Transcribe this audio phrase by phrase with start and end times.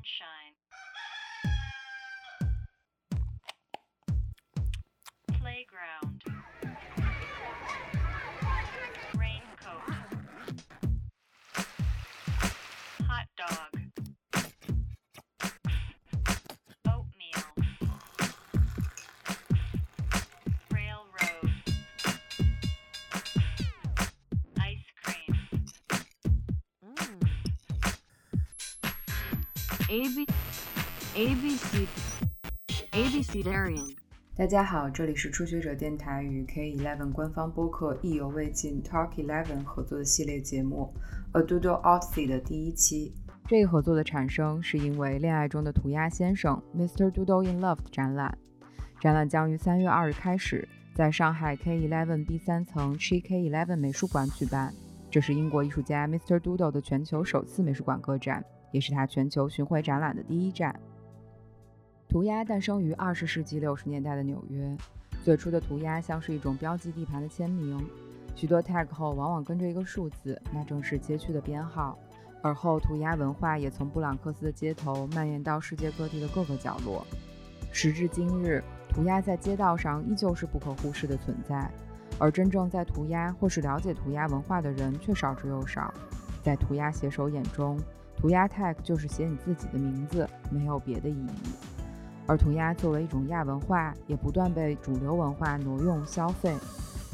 [0.00, 0.39] sunshine.
[29.92, 30.24] A B
[31.16, 31.84] A B C
[32.92, 33.96] A B C Darian。
[34.36, 40.94] 大家好，这里是初学者电台与 K Eleven 官方播客意犹未尽 Talk Eleven 合作的系列节目
[41.32, 43.12] A Doodle Odyssey 的第一期。
[43.48, 47.10] 这一合作的产生是因为《恋爱中的涂鸦先生》Mr.
[47.10, 48.38] Doodle in Love 的展览。
[49.00, 54.72] 展览将于三月二日开始，在上海 K Eleven B 三层 c h e K Eleven 美术馆举办。
[55.10, 56.38] 这是英国艺术家 Mr.
[56.38, 60.74] Doodle 的全球首次美术馆个展，也是他全球巡回展览的第一站。
[62.08, 64.76] 涂鸦诞生于二十世纪六十年代的纽约。
[65.22, 67.78] 最初的涂鸦像是一种标记地盘的签名，
[68.34, 71.98] 许多 tag 后往往跟着一个数字，那正是街区的编号。
[72.42, 77.06] 而后，涂鸦文化也从布朗克斯的街头蔓延到世界各地的各个角落。
[77.70, 81.70] 时至今日，涂鸦在街道上依旧是不可忽视的存在，
[82.18, 85.92] 而真正在涂鸦或是了解涂鸦文化的人却少之又少。
[86.42, 87.78] 在涂鸦写手眼中，
[88.20, 91.30] 涂鸦 tag 就是写你自己的名字，没有别的意义。
[92.26, 96.54] 而涂鸦作为一种亚文化，也不断被主流文化挪用消费。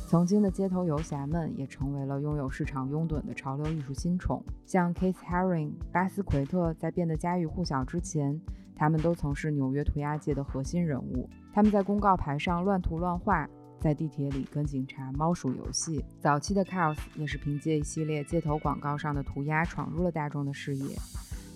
[0.08, 4.44] 曾经的街头游侠们也成为了拥有市场拥趸的潮流艺术新宠。
[4.64, 8.40] 像 Keith Haring、巴斯奎特在变得家喻户晓之前，
[8.74, 11.28] 他们都曾是纽约涂鸦界的核心人物。
[11.52, 13.48] 他们在公告牌上乱涂乱画，
[13.86, 16.04] 在地铁里跟警察猫鼠游戏。
[16.18, 20.96] 早期的 Kaos 也是凭借一系列街头广告上的涂鸦闯入了大众的视野。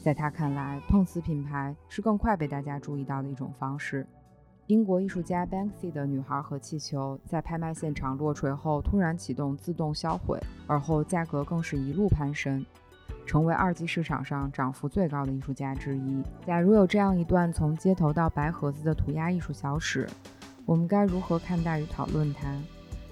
[0.01, 4.07] 在他看来，碰瓷品牌是更快被大家注意到的一种方式。
[4.69, 12.65] 英国艺术家 Banksy 的《女孩和气球》在拍卖现场落锤后突然启动自动销毁，而后价格更是一路攀升，
[13.27, 16.23] 成为二级市场上涨幅最高的艺术家之一。
[16.47, 20.09] 假如有这样一段从街头到白盒子的涂鸦艺术小史，
[20.67, 22.55] 我们该如何看待与讨论它？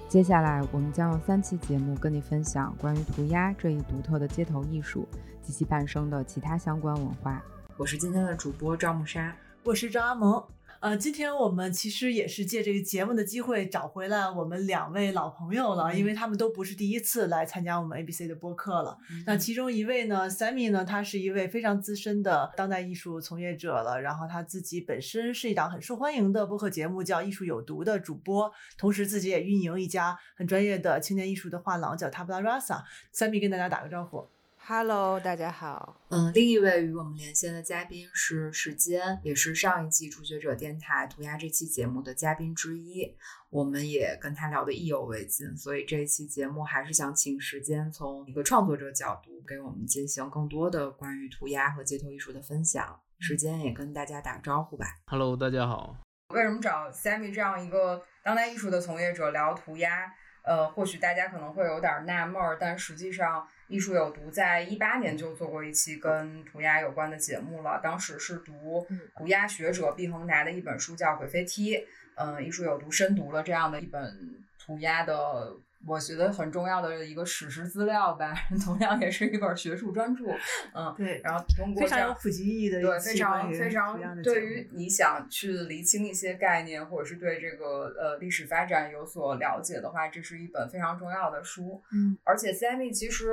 [0.09, 5.07] 接下来，我们将用三期节目跟你分享关于涂鸦这一独特的街头艺术
[5.43, 7.43] 及其伴生的其他相关文化。
[7.77, 10.43] 我是今天的主播赵木沙，我是张阿萌。
[10.81, 18.97] 呃，今天我们其实也是借这个节目的机会找回了我们两位老朋友了，因为他们都不是第一次来参加我们 ABC 的播客了。
[19.27, 32.85] 那其中一位呢，Sammy 呢，他是一位非常资深的当代艺术从业者了，然后他自己本身是一档很受欢迎的播客节目，叫《艺术有毒》的主播，同时自己也运营一家很专业的青年艺术的画廊，叫 Tabla Rasa。
[33.13, 34.29] Sammy 跟大家打个招呼。
[34.71, 35.97] Hello，大家好。
[36.11, 43.17] 嗯，另一位与我们连线的嘉宾是时间，也是上一季初学者电台涂鸦这期节目的嘉宾之一。
[43.49, 53.01] 我们也跟他聊得意犹未尽，所以这一期节目还是想请时间从一个创作者角度给我们进行更多的关于涂鸦和街头艺术的分享。
[53.19, 54.99] 时间也跟大家打个招呼吧。
[55.07, 55.97] Hello，大家好。
[56.35, 60.13] 为什么找 Sammy 这样一个当代艺术的从业者聊涂鸦？
[60.49, 67.79] 呃，或许大家可能会有点纳闷儿，但实际上，艺术有毒在一八年就做过一期跟涂鸦有关的节目了。
[67.83, 71.77] 当时是读涂鸦学者毕恒达的一本书，叫《鬼飞梯》。
[72.15, 74.03] 嗯，艺术有毒深读了这样的一本
[74.59, 75.53] 涂鸦的，
[75.87, 78.35] 我觉得很重要的一个史实资料吧，
[78.65, 80.25] 同样也是一本学术专著。
[80.75, 91.83] 嗯，对，然后通过非常有普及意义的一对，非常非常对于你想去厘清一些概念，或者是对这个呃历史发展有所了解的话，这是一本非常重要的书。
[91.93, 93.33] 嗯，而且 Sammy 其实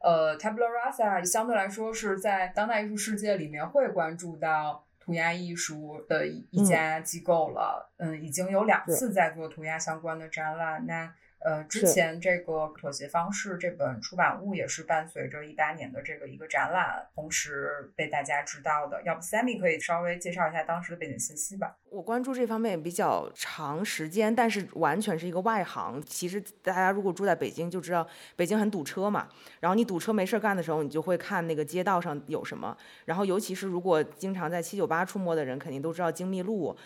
[0.00, 4.82] 呃 Tabula Rasa 相对来说是在当代艺术世界里面会关注到。
[4.98, 10.84] 涂鸦艺术的一一家机构了，嗯已经有两次在做涂鸦相关的展览。
[10.84, 11.14] 那
[11.46, 19.00] 呃，之前这个《妥协方式》这本出版物也是伴随着一八年的这个一个展览，同时被大家知道的。
[19.04, 21.76] 要不 Sammy 可以稍微介绍一下当时的背景信息吧？
[21.88, 26.02] 我关注这方面也比较长时间，但是完全是一个外行。
[26.04, 28.04] 其实大家如果住在北京就知道，
[28.34, 29.28] 北京很堵车嘛。
[29.60, 32.76] 然后你堵车没事儿干的时候，你就会看那个街道上有什么。
[33.04, 36.76] 然后尤其是如果经常在七九八出没的人，肯定都知道精密路。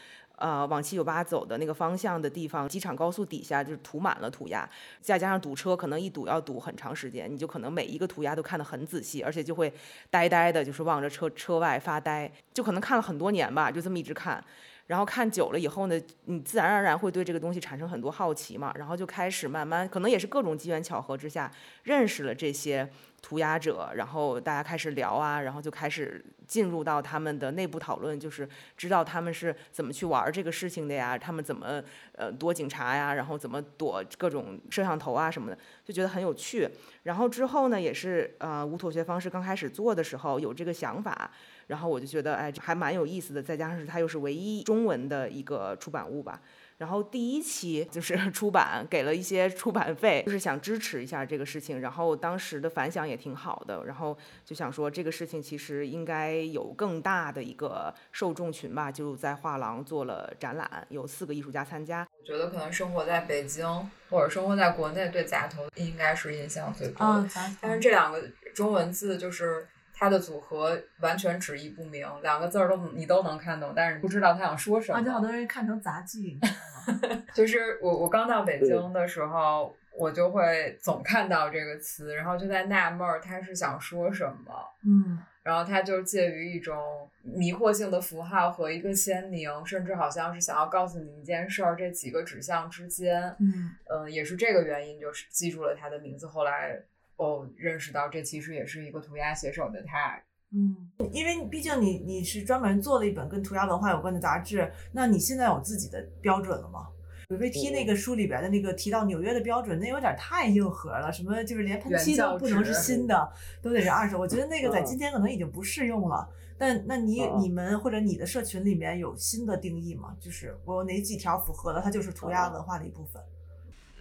[0.41, 4.67] 呃，往七九八走的那个方向的地方，机场高速底下就是涂满了涂鸦，
[5.03, 9.71] 再加上堵车，可能一堵要堵很长时间，你就可能每一个涂鸦都看得很仔细，而且就会
[10.09, 14.43] 呆呆的，就是望着车车外发呆，就可能看了很多年吧，就这么一直看。
[14.87, 21.49] 然后看久了以后呢，你自然而然会对这个东西产生很多好奇嘛，然后就开始慢慢，可能也是各种机缘巧合之下，
[21.85, 22.91] 认识了这些
[23.23, 31.83] 涂鸦者，然后大家开始聊啊，然后就开始进入到他们的内部讨论，就是知道他们是怎么去玩这个事情的呀，他们怎么
[32.13, 36.69] 呃躲警察呀，然后怎么躲各种摄像头啊什么的，就觉得很有趣。
[37.03, 41.31] 然后之后呢，也是呃无妥协方式刚开始做的时候有这个想法，
[41.69, 46.41] 然后我就觉得哎还蛮有意思的，再加上是它又是唯一中文的一个出版物吧。
[46.81, 51.79] 然后第一期就是 出版，给了一些出版费，就是想支持一下这个事情。
[51.83, 54.17] 然后当时的反响也挺好的，然后
[54.47, 62.09] 就想说这个事情其实应该有更大的一个受众群吧，就在画廊做了展览，有四个艺术家参加。
[62.19, 63.67] 我觉得可能生活在北京
[64.09, 67.05] 或者生活在国内，对夹头应该是印象最多的。
[67.05, 67.31] 啊，
[67.61, 68.23] 但是这两个
[68.55, 69.69] 中文字就是
[70.01, 74.99] 它的组合完全旨意不明，两个字儿都你都能看懂，但是不知道他想说什么。
[74.99, 84.55] 而且好多人看成杂技，你知道吗 就是我我刚到北京的时候，我就会总看到这个词，然后就在纳闷儿他是想说什么。
[84.87, 86.77] 嗯然后它就介于一种
[87.23, 96.27] 迷惑性的符号和一个鲜明，甚至好像是想要告诉你一件事儿这几个指向之间，嗯嗯，也是这个原因，就是记住了他的名字。
[96.27, 96.79] 后来
[97.21, 100.19] 哦，认识到这其实也是一个涂鸦写手的他。
[100.53, 100.75] 嗯，
[101.13, 106.89] 因为毕竟你你是专门做了一本跟涂鸦文化有关的杂志，那你现在有自己的标准了吗
[107.29, 113.33] ？VT 那个书里边的那个提到纽约的标准，那有点太硬核了，什么就是连喷漆都不能是新的，
[113.63, 114.19] 都得是二手。
[114.19, 116.29] 我觉得那个在今天可能已经不适用了。
[116.59, 120.17] 但那你嗯你们或者你的社群里面有新的定义吗？
[120.19, 123.23] 就是我有哪几条符合了，它就是涂鸦文化的一部分。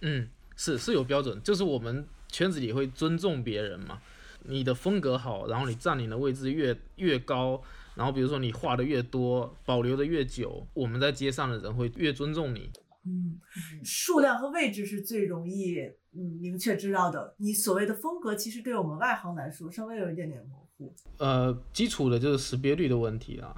[0.00, 4.00] 嗯，是是有标准，就是我们圈子里会尊重别人嘛。
[4.44, 7.60] 你的风格好，然后你占领的位置越越高，
[7.94, 12.70] 然后比如说你画的越多，保留的越久，我们在街上的人会越尊重你。
[13.04, 13.38] 嗯，
[13.84, 15.76] 数量和位置是最容易
[16.14, 17.34] 嗯明确知道的。
[17.38, 20.94] 你所谓的风格，其实对我们外行来说稍微有一点点模糊。
[21.18, 23.54] 呃，基础的就是识别率的问题啊，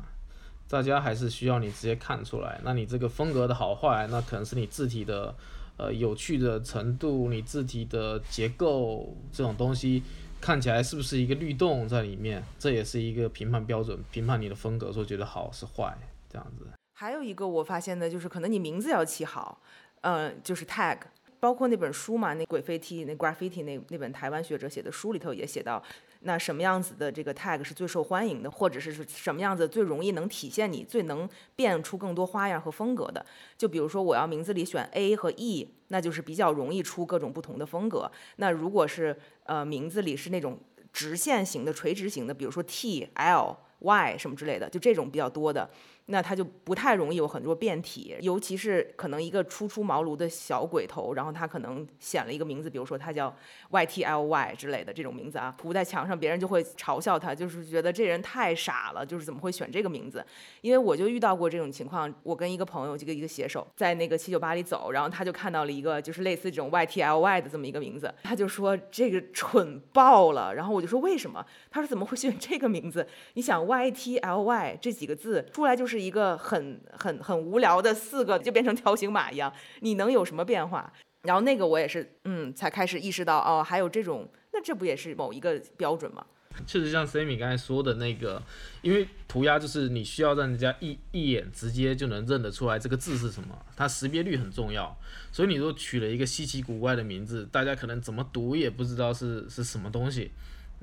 [0.69, 2.61] 大家还是需要你直接看出来。
[2.65, 5.35] 那你这个风格的好坏，那可能是你字体的
[5.77, 10.03] 呃有趣的程度，你字体的结构这种东西
[10.41, 15.97] 看起来是不是一个律动在里面，这也是一个评判标准，评判你的风格，说觉得好是坏
[16.29, 16.67] 这样子。
[16.95, 19.61] 还有一个我发现的就是，可能你名字要起好，
[20.03, 20.99] 嗯、就是 tag，
[21.41, 25.83] 包括那本书嘛，那鬼飞 T 那 graffiti 那那本台湾学者写的书里头也写到，
[26.25, 33.25] 那什么样子的这个 tag 是最受欢迎的，或者是什么样子最容易能体现你，最能变出更多花样和风格的。
[33.59, 38.11] 就比如说我要名字里选 A 和 E，那就是比较容易出各种不同的风格。
[38.37, 40.59] 那如果是呃名字里是那种
[40.93, 45.69] 直线型的、垂直型的，比如说 T、L、Y 什么之类的，就这种比较多的。
[46.07, 53.35] 那它就不太容易有很多变体，尤其是可能一个初出茅庐的小鬼头，然后他可能选了一个名字，比如说他叫
[53.71, 60.25] YTLY 之类的这种名字啊，涂在墙上，别人就会嘲笑他，就是觉得这人太傻了，就是怎么会选这个名字？
[60.61, 71.45] 因为我就遇到过这种情况，我跟一个朋友，这个一个写手，在那个七九八里走，然后他就看到了一个就是类似这种 YTLY 的这么一个名字，他就说这个蠢爆了，然后我就说为什么？
[71.71, 73.07] 他说怎么会选这个名字？
[73.35, 80.91] 你想 YTLY 这几个字出来就是是一个很很很无聊的四个，就变成条形码一样，你能有什么变化？
[81.25, 86.25] 然后那个我也是，嗯，才开始意识到哦，还有这种，那这不也是某一个标准吗？
[86.67, 88.43] 确实像 Sammy 刚才说的那个，
[88.83, 94.97] 因为涂鸦就是你需要让人家一一眼直接就能认得出来这个字是什么，它识别率很重要。
[95.31, 100.33] 所以你如果取了一个稀奇古怪的名字，大家可能怎么读也不知道是是什么东西，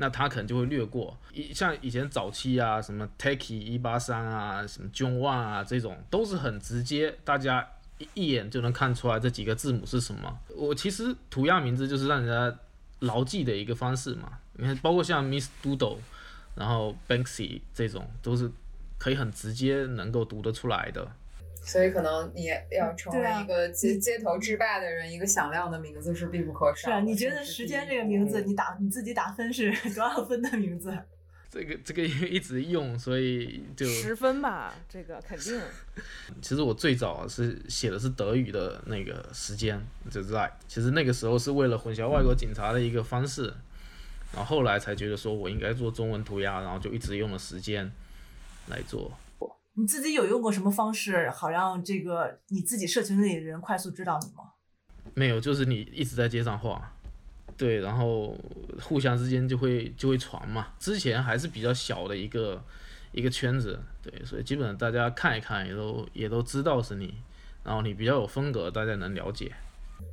[0.02, 1.16] 那他可能就会略过。
[1.34, 10.40] 一像以前早期啊，什么 Taki 一八三啊，什么 John One 啊这种，都是很直接，大家一一眼就能看出来这几个字母是什么。
[10.56, 12.60] 我其实涂鸦名字就是让人家
[13.00, 14.40] 牢记的一个方式嘛。
[14.54, 15.98] 你看，包括像 Miss Doodle，
[16.56, 18.50] 然后 Banksy 这种，都是
[18.98, 21.12] 可以很直接能够读得出来的。
[21.64, 26.76] 所以可能你要成为一个街街头制霸的人，一个响亮的名字是必不可少的。
[26.76, 30.98] 是啊，你觉得时间这个名字，你打你自己打分是 多少分的名字？
[31.52, 35.60] 这个这个因为一直用，所以就十分吧，这个肯定。
[36.44, 43.52] 其实我最早是写的是德语的那个时间，就是 like，其实那个时候是为了混淆外国警察的一个方式，
[44.32, 47.92] 然后后来才觉得说我应该做中文涂鸦，然后就一直用了时间
[48.68, 49.12] 来做。
[49.80, 54.52] 你自己有用过什么方式，好让这个你自己社群里的人快速知道你吗？
[55.14, 56.82] 没有，就是你一直在街上晃，
[57.56, 58.38] 对，然后
[58.82, 60.68] 互相之间就会就会传嘛。
[60.78, 62.62] 之前还是比较小的一个
[63.14, 67.16] 一个圈子，对，所以基本上大家看一看也都也都知道是你，
[67.64, 69.50] 然后你比较有风格，大家能了解。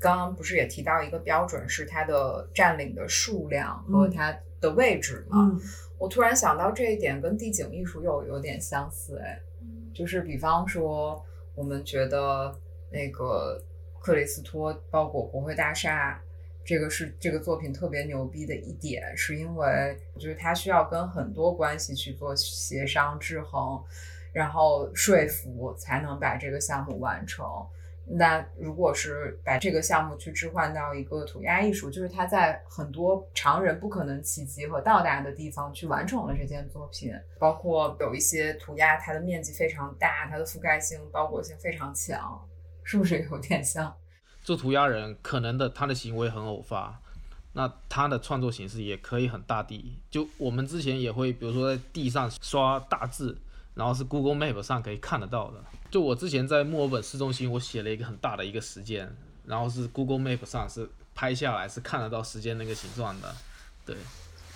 [0.01, 5.51] 刚刚不是也提到一个标准是它的占领的数量和嗯它的位置吗？
[5.53, 5.61] 嗯
[5.99, 9.41] 我突然想到这一点跟地景艺术又有点相似，哎，
[9.97, 11.25] 就是比方说
[11.55, 12.55] 我们觉得
[12.91, 13.61] 那个
[14.01, 16.21] 克里斯托包裹国会大厦。
[16.69, 23.81] 这个是这个作品特别牛逼的一点，是因为就是他需要跟很多关系去做协商制衡，
[24.33, 27.47] 然后说服，才能把这个项目完成。
[28.09, 42.41] 那如果是把这个项目去置换到一个涂鸦艺术，就是他在很多常人不可能企及和到达的地方去完成了这件作品，包括有一些涂鸦，它的面积非常大，它的覆盖性、包裹性非常强，
[42.85, 43.93] 是不是有点像？
[44.43, 47.01] 做涂鸦人可能的他的行为很偶发，
[47.55, 50.01] 那他的创作形式也可以很大地。
[50.09, 53.37] 就我们之前也会，比如说在地上刷大字，
[53.75, 55.65] 然后是 Google Map 上可以看得到的。
[55.97, 59.11] 就我之前在墨尔本市中心，我写了一个很大的一个时间，
[59.47, 63.35] 然后是 Google Map 上是拍下来是看得到时间那个形状的。
[63.87, 63.97] 对，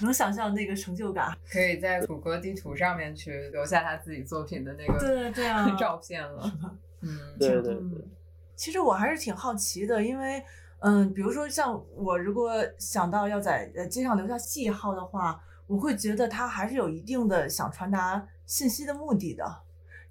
[0.02, 1.34] 能想象那个成就感。
[1.50, 6.52] 可以在谷歌地图上面去留下他自己作品的那个对对啊， 照片了。
[7.00, 8.04] 嗯，对对对，
[8.54, 10.44] 其实我还是挺好奇的，因为
[10.80, 19.62] 嗯，比如说像我如果想到要在呃街上留下记号的话，我会觉得它还是有一定的想传达信息的目的的。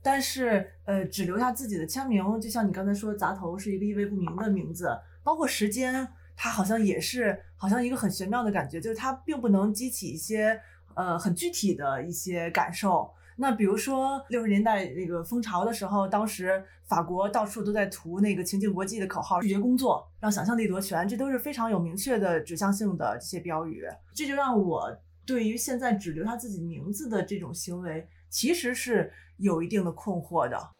[0.01, 4.89] 但是呃，只留下自己的签名，就像你刚才说，杂头是一个意味不明的名字，
[5.23, 10.59] 包括时间，它好像也是好像一个很玄妙的感觉，就是它并不能激起一些
[10.93, 13.11] 呃很具体的一些感受。
[13.41, 23.85] 那比如说六十年代那个风潮的时候，当时法国到处都在涂那个情景国际的口号，拒绝工作，让想象力夺权，这都是非常有明确的指向性的这些标语。
[24.13, 24.93] 这就让我
[25.25, 30.71] 对于现在只留下自己名字的这种行为，其实是有一定的困惑的。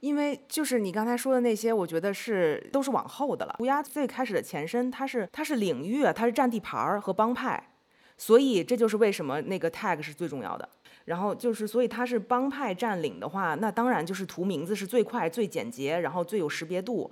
[0.00, 3.54] 因为就是你刚才说的那些，我觉得是都是往后的了。
[3.58, 7.70] 涂鸦最开始的前身，它是它是领域啊，它是占地盘儿和帮派，
[8.18, 10.68] 所以这就是为什么那个 tag 是最重要的。
[11.06, 17.10] 然后就是，所以它是帮派占领的话，那当然就是图名字是最快、最简洁，然后最有识别度，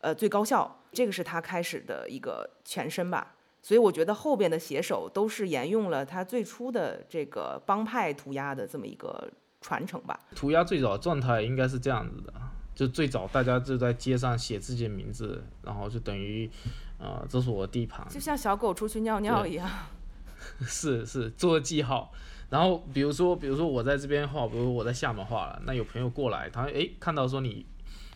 [0.00, 0.82] 呃，最高效。
[0.92, 3.34] 这个是它开始的一个前身吧。
[3.62, 10.18] 所以我觉得后边的写手都是沿用了他最初的这个帮派涂鸦的这么一个传承吧。
[10.34, 12.32] 涂鸦最早的状态应该是这样子的，
[12.74, 16.50] 就最早大家就在街上写自己的名字，然后就等于，
[16.98, 19.68] 呃，这是我的地盘，就像小狗出去尿尿一样。
[20.66, 22.10] 是是做记号。
[22.48, 27.64] 然后比如说，比如说我在这边画，比如我在厦门画了，那有朋友过来，他诶看到说你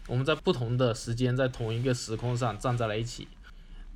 [0.08, 3.28] 我们在不同的时间在同一个时空上站在了一起，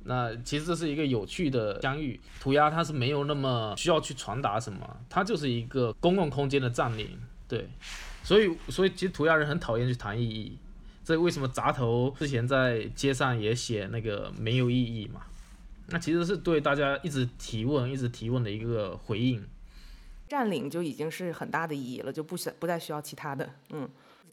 [0.03, 2.19] 那其实这是一个有趣的相遇。
[2.39, 7.67] 涂鸦它是没有那么需要去传达什么，它就是一个公共空间的占领，对。
[8.23, 10.57] 所以所以其实涂鸦人很讨厌去谈意义，
[11.03, 15.21] 这为什么砸头之前在街上也写那个没有意义嘛？
[15.87, 19.43] 那其实是对大家一直提问、一直提问的一个回应。
[20.27, 23.49] 占领就已经是很大的意义了，就不需不再需要其他的。
[23.71, 23.89] 嗯，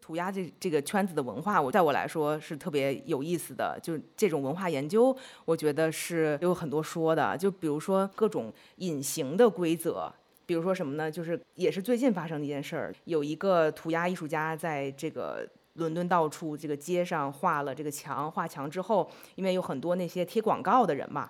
[0.06, 3.76] 涂鸦这这个圈子的文化，我在我来说是特别有意思的。
[3.82, 7.36] 就这种文化研究，我觉得是有很多说的。
[7.36, 10.08] 就比如说各种隐形的规则，
[10.46, 11.10] 比如说什么呢？
[11.10, 15.44] 就是也是最近发生的一件事儿，有一个涂鸦艺术家在这个。
[15.74, 21.28] 伦敦到处这个街上画了这个墙，画墙之后，因为有很多那些贴广告的人嘛，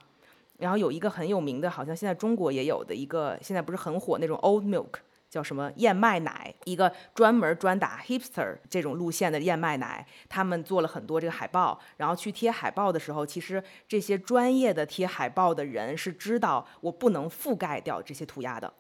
[0.59, 5.01] 然后有一个很有名的，好像现在中国也有的一个，现在不是很火那种 old milk，
[5.37, 18.73] 叫什么燕麦奶，一个专门专打 hipster 这种路线的燕麦奶，他们做了很多这个海报，然后去贴海报的时候，其实这些专业的贴海报的人是知道我不能覆盖掉这些涂鸦的，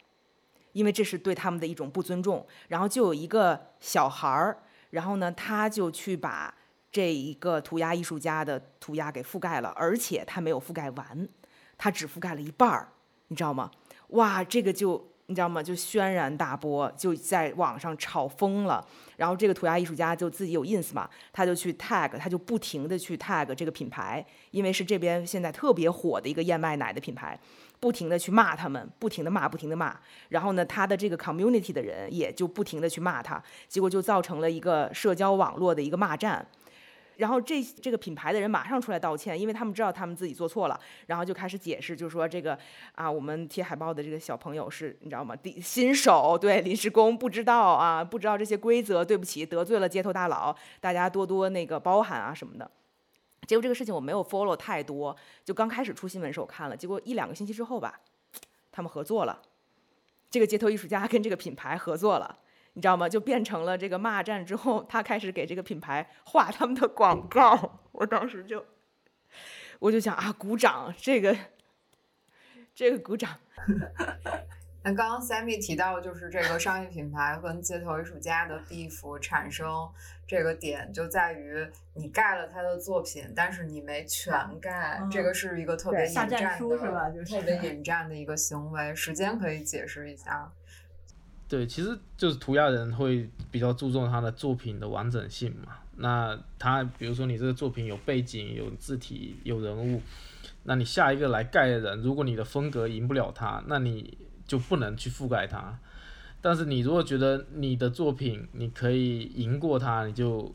[0.72, 2.46] 因为这是对他们的一种不尊重。
[2.68, 4.56] 然后就有一个小孩儿，
[4.88, 6.54] 然后呢，他就去把
[6.90, 11.28] 这一个涂鸦艺术家的涂鸦给覆盖了，而且他没有覆盖完。
[11.76, 12.88] 他只覆盖了一半儿，
[13.28, 13.70] 你知道吗？
[14.08, 15.62] 哇，这个就你知道吗？
[15.62, 18.87] 就轩然大波，就在网上炒疯了。
[19.16, 27.38] 然后这个涂鸦艺术家就自己有 ins 嘛，他就去 tag，他就不停的去 tag 这个品牌，因为是这边现在特别火的一个燕麦奶的品牌，
[27.80, 29.99] 不停的去骂他们，不停的骂，不停的骂。
[30.28, 36.47] 然后呢，他的这个 community 的人也就不停的去骂他，结果就造成了一个社交网络的一个骂战。
[37.16, 42.58] 然后这这个品牌的人马上出来道歉，因为他们知道他们自己做错了，然后就开始解释，就说这个
[42.94, 45.35] 啊，我们贴海报的这个小朋友是你知道吗？
[45.35, 52.70] 第新手对临时工不知道啊，不知道这些规则，对不起，得罪了街头大佬，大家多多那个包涵啊什么的。
[53.46, 58.00] 结果这个事情我没有 follow 太多，就刚开始出新闻时候看了，结果一两个星期之后吧，
[58.70, 59.40] 他们合作了，
[60.28, 62.38] 这个街头艺术家跟这个品牌合作了。
[62.76, 63.09] 你知道吗？
[63.09, 67.80] 就变成了这个骂战之后，他开始给这个品牌画他们的广告。
[67.92, 68.62] 我当时就
[69.78, 71.35] 我就想啊，鼓掌，这个
[72.75, 73.30] 这个鼓掌。
[74.85, 79.66] 那刚刚 Sammy 提到，就是这个商业品牌和街头艺术家的 beef 产生
[80.26, 88.95] 这个点，就在于你盖了他的作品，但是你没全盖，嗯这个是一个特别对下战书是吧就是特别引战的一个行为。
[88.95, 90.52] 时间可以解释一下。
[91.48, 95.72] 对，其实就是涂鸦人会比较注重他的作品的完整性嘛。
[95.96, 100.02] 那他比如说你这个作品有背景、有字体、有人物，
[100.64, 105.78] 那你下一个来盖的人，如果你的风格赢不了他，那你就不能去覆盖他。
[106.42, 110.54] 但是你如果觉得你的作品你可以赢过他，你就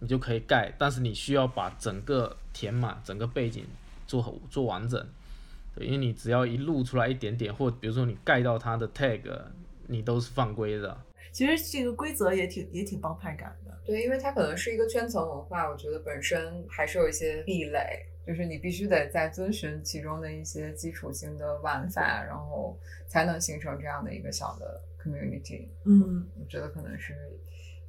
[0.00, 3.64] 你就可以盖，但是你需要把整个填满，整个背景
[4.06, 5.06] 做好做完整。
[5.76, 9.22] 对，因为你只要一露出来一点点，或比如说你盖到他的 tag，
[9.92, 11.04] 你都是犯规的。
[11.30, 13.72] 其实这个规则也挺也挺帮派感的。
[13.84, 25.68] 对，因为它可能是一个圈层文化，我觉得本身还是有一些壁垒，就是你必须得在遵循其中的一些基础性的玩法，然后才能形成这样的一个小的 community。
[25.84, 27.14] 嗯，我觉得可能是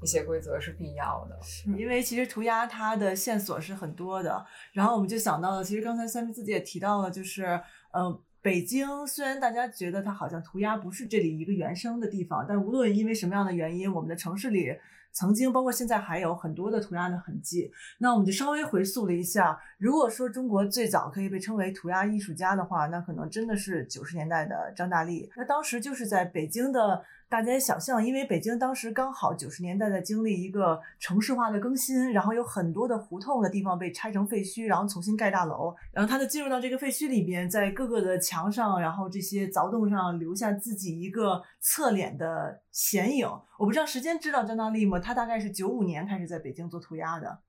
[0.02, 1.38] 一些规则是必要的。
[1.78, 7.44] 因为其实涂鸦它的线索是很多的，然后我们就想到了，其实刚才三明自己也提到了，就是
[7.92, 14.78] 呃，北京虽然大家觉得它好像涂鸦不是这里一个原生的地方，但无论因为什么样的原因，我们的城市里
[15.14, 17.72] 曾经包括现在还有很多的涂鸦的痕迹。
[18.00, 25.30] 那我们就稍微回溯了一下，如果说中国最早可以被称为涂鸦艺术家的话，那可能真的是九十年代的张大力。
[25.36, 43.28] 那当时就是在北京的大街小巷，因为北京当时刚好九十年代在经历一个城市化的更新，然后有很多的胡同的地方被拆成废墟，然后重新盖大楼，然后他就进入到这个废墟里边，在各个的墙上，然后这些凿洞上留下自己一个侧脸的显影。
[43.60, 44.98] 我不知道时间知道张大力吗？
[44.98, 47.40] 他大概是九五年开始在北京做涂鸦的。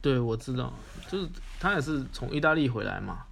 [0.00, 0.72] 对，我知道，
[1.08, 1.28] 就是
[1.58, 3.24] 他也是从意大利回来嘛，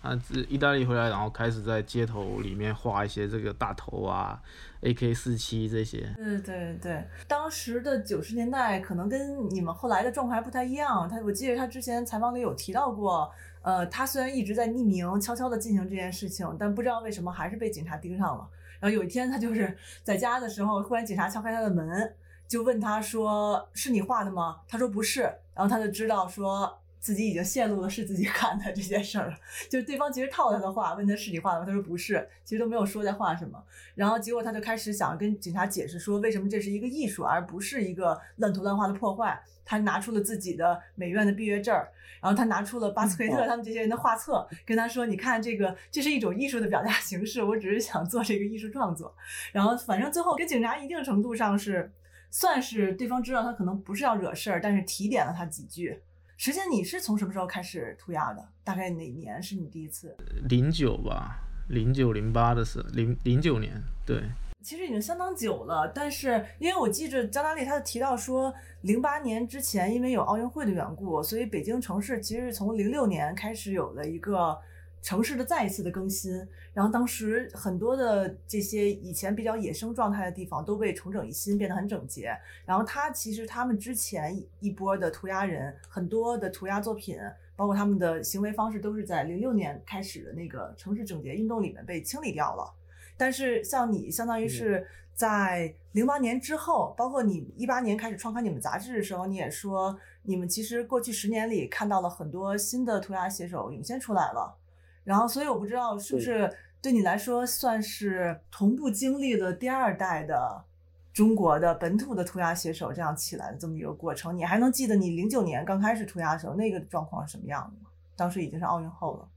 [0.00, 4.40] 他是意大利回来，然后开始在街头里面画一些这个大头啊、
[4.82, 6.12] AK 四七这些。
[6.16, 11.08] 对对对，当时的九十年代可能跟你们后来的状况还不太一样。
[11.08, 13.30] 他我记得他之前采访里有提到过，
[13.62, 18.48] 呃，他虽然一直在匿名悄悄的进行这件事情，但不知道为什么还是被警察盯上了。
[18.80, 22.14] 然后有一天他就是在家的时候，忽然警察敲开他的门，
[22.48, 26.80] 就问他说：“是你画的吗？”他说：“不是。”然后他就知道说。
[27.04, 29.36] 自己已经泄露了是自己干的这件事儿了，
[29.68, 31.66] 就是对方其实套他的话，问他是你画的吗？
[31.66, 33.62] 他说不是，其实都没有说在画什么。
[33.94, 39.38] 然后结果他就开始想跟警察解释说，为什么这是一个艺术，而不是一个乱涂乱画的破坏。
[39.66, 41.90] 他拿出了自己的美院的毕业证儿，
[42.22, 49.14] 然后他拿出了巴斯奎特他们这些人的画册，跟他说：“你看这个，这是一种艺术的表达形式，我只是想做这个艺术创作。”
[49.52, 51.92] 然后反正最后跟警察一定程度上是
[52.34, 56.02] 算是对方知道他可能不是要惹事儿，但是提点了他几句。
[56.36, 58.44] 时间你是从什么时候开始涂鸦的？
[58.64, 60.16] 大概哪年是你第一次？
[60.48, 64.20] 零九吧，零九零八的时候，零零九年，对，
[64.64, 74.58] 其实已经相当久了，但是因为我记着张大力他提到说，零八年之前因为有奥运会的缘故，所以北京城市其实是从零六年开始有了一个
[75.04, 76.34] 城市的再一次的更新，
[76.72, 82.34] 然后当时很多的这些以前比较野生状态的地方都被重整一新，变得很整洁。
[82.64, 87.18] 然后他其实他们之前一波的涂鸦人，很多的涂鸦作品，
[87.54, 92.72] 包括他们的行为方式，都是在零六年开始的那个城市整洁运动里面被清理掉了。
[93.14, 104.56] 但是像你，相当于是在零八年之后，包括你一八年开始创刊你们杂志的时候，你也说你们其实过去十年里看到了很多新的涂鸦写手涌现出来了。
[105.04, 106.50] 然后，所以我不知道是不是
[106.82, 110.64] 对你来说算是同步经历了第二代的
[111.12, 114.36] 中国的本土的涂鸦写手这样起来的这么一个过程。
[114.36, 117.90] 你还能记得你零九年刚开始涂鸦的时候那个状况是什么样的吗？
[118.16, 119.28] 当时已经是奥运后了。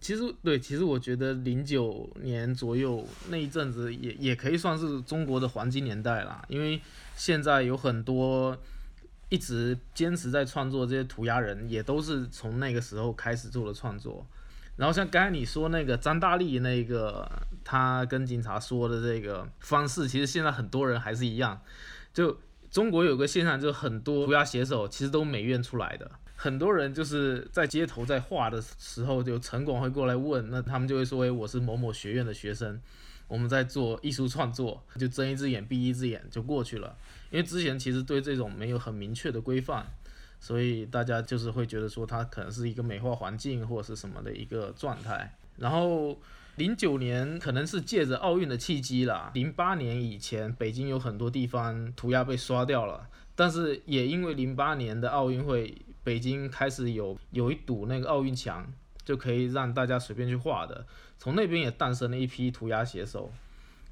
[0.00, 6.80] 其实对，其实我觉得零九年左右那一阵子也也可以算是中国的黄金年代啦，因为
[7.14, 8.56] 现在有很多
[9.28, 14.26] 一直坚持在创作这些涂鸦人，也都是从那个时候开始做的创作。
[14.76, 17.26] 然后像刚才你说那个张大力那个，
[17.64, 21.58] 他跟警察说的这个方式，其实现在很多人还是一样。
[22.12, 22.38] 就
[22.70, 32.78] 中国有个现象，就很多涂鸦写手其实都美院出来的，很多人就是在街头在画的时候，就城管会过来问，那他们就会说，哎，我是某某学院的学生，
[33.28, 36.94] 我们在做艺术创作，就睁一只眼闭一只眼就过去了。
[37.30, 39.86] 因为之前其实对这种没有很明确的规范。
[40.38, 45.36] 所以大家就是会觉得说它可能是一个美化环境或者是什么的一个状态。
[45.56, 46.18] 然后
[46.56, 49.30] 零九年可能是借着奥运的契机啦。
[49.34, 58.66] 零八年以前，北京有很多地方涂鸦被刷掉了，但是也因为零八年的奥运会，北京开始有有一堵那个奥运墙，
[59.04, 60.86] 就可以让大家随便去画的。
[61.18, 63.32] 从那边也诞生了一批涂鸦写手，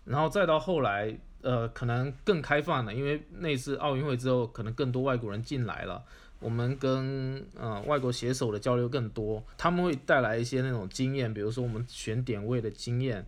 [0.04, 6.04] 然后再到后来，呃，可能更开放了，因为那次奥运会之后，可能更多外国人进来了。
[6.44, 13.24] 我们跟呃外国写手的交流更多，他们会带来一些那种经验，比如说我们选点位的经验，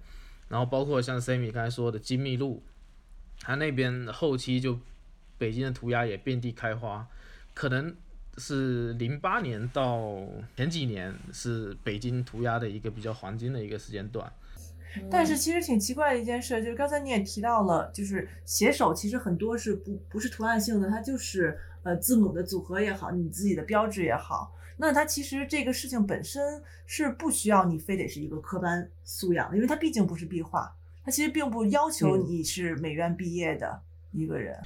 [0.50, 2.62] 然后包括像 Sammy 刚才说的精密路，
[3.40, 4.79] 他那边后期就
[5.38, 7.09] 北京的涂鸦也遍地开花，
[7.55, 7.96] 可能
[8.37, 10.14] 是零八年到
[10.55, 14.31] 前几年是北京涂鸦的一个比较黄金的一个时间段。
[15.11, 30.68] 但是其实挺奇怪的一件事，就是刚才你也提到了，就是写手其实很多是不不是图案性的，它就是呃字母的组合也好，你自己的标志也好，那它其实这个事情本身是不需要你非得是一个科班素养的，因为它毕竟不是壁画，
[31.05, 34.61] 它其实并不要求你是美院毕业的一个人。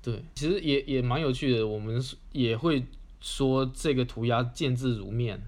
[0.00, 2.00] 对，其实也也蛮有趣的，我们
[2.32, 2.86] 也会
[3.20, 5.38] 说这个涂鸦见字如面。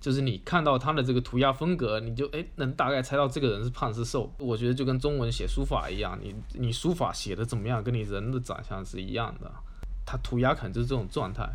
[0.00, 4.32] 就是你看到他的这个涂鸦风格，你就哎能大概猜到这个人是胖是瘦。
[4.38, 9.52] 我觉得就跟中文写书法一样，你你书法写的怎么样，跟你人的长相是一样的。
[10.08, 11.46] 他涂鸦可能就是这种状态。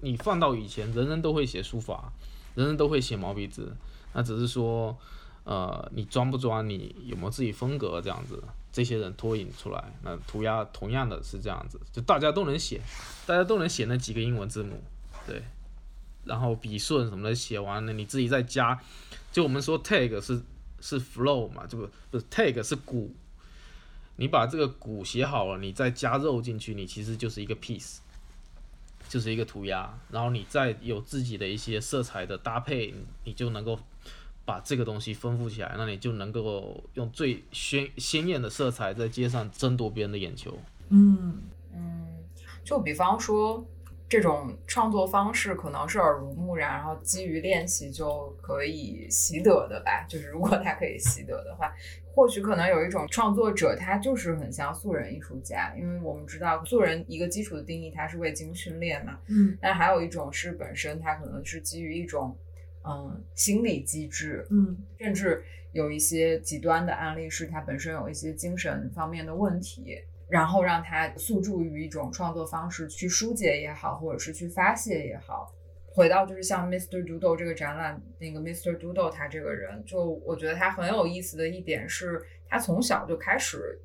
[0.00, 2.12] 你放到以前，人人都会写书法，
[2.56, 3.72] 人人都会写毛笔字，
[4.12, 4.98] 那只是说，
[5.44, 9.84] 呃，你装不装，你有没有自己风格这样子，这些人脱颖出来。
[10.02, 12.80] 那涂鸦同样的是这样子，就大家都能写，
[13.26, 14.82] 大家都能写那几个英文字母，
[15.24, 15.40] 对。
[16.24, 18.80] 然后笔顺什么的写完了，你自己再加。
[19.30, 20.42] 就我们说 tag 是
[20.80, 23.14] 是 flow 嘛，这个不是 tag 是鼓。
[24.16, 27.98] 你把这个骨写好了，你再加肉进去，你其实就是一个 piece，
[29.08, 29.92] 就是一个涂鸦。
[30.10, 33.78] 然后你再有自己的一些色彩的搭配，你就能够
[34.44, 35.74] 把这个东西丰富起来。
[35.76, 40.58] 那你就能够用最鲜鲜艳的色彩在街上争夺别人的眼球。
[40.90, 42.06] 嗯嗯，
[42.64, 43.66] 就比方说。
[44.14, 50.06] 这种创作方式可能是耳濡目染，然后基于练习就可以习得的吧。
[50.08, 51.74] 就是如果他可以习得的话，
[52.14, 59.18] 或许可能有一种创作者，他就是很像素人艺术家，因为我们知道素人一个基础的定义，他是未经训练嘛。
[59.26, 59.58] 嗯。
[59.60, 62.38] 但还有一种是本身他可能是基于一种
[62.84, 69.98] 嗯心理机制，嗯，甚至有一些极端的案例是他本身有一些精神方面的问题。
[70.28, 75.52] 然后让他诉诸于一种创作方式去疏解也好，或者是去发泄也好。
[75.86, 77.04] 回到就是像 Mr.
[77.04, 78.76] Doodle 这个展览，那个 Mr.
[78.76, 83.78] Doodle 他这个人，就我觉得他很有意思的一点是，他从小就开始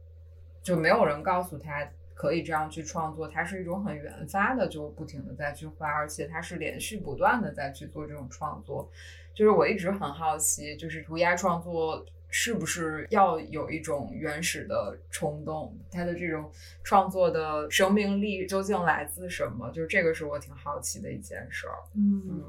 [0.63, 8.89] 就没有人告诉他可以这样去创作，他是一种很原发的，就不停的在去画，而且他是连续不断的在去做这种创作。
[9.36, 12.04] 就是我一直很好奇，就是涂鸦创作。
[12.31, 15.75] 是不是要有一种原始的冲动？
[15.91, 16.49] 他的这种
[16.83, 19.69] 创作的生命力究竟来自什么？
[19.71, 21.73] 就是这个是我挺好奇的一件事儿。
[21.95, 22.43] 嗯，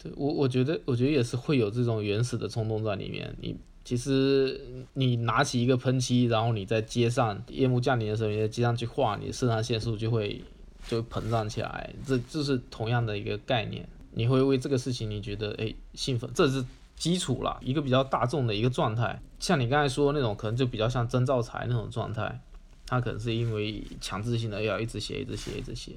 [0.00, 3.34] 对我我觉得我觉得也是会有这种原始的冲动在里面。
[3.40, 4.60] 你其实
[4.92, 10.40] 你拿起一个喷漆，然后你在街上夜幕降临的时候，你在街上去画，你肾上腺素就会
[10.86, 11.92] 就膨胀起来。
[12.06, 13.88] 这就是同样的一个概念。
[14.12, 16.64] 你会为这个事情你觉得哎兴奋，这是。
[17.00, 22.38] 基础了一个比较大众的一个状态，像你刚才说那种，可能就比较像曾兆才那种状态，
[22.86, 25.92] 他可能是因为强制性的要一直写、一直写、一直写，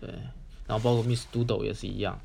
[0.00, 0.08] 对。
[0.64, 2.16] 然后包括 Miss Doodle 也是一样。